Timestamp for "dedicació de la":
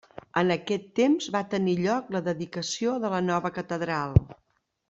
2.31-3.23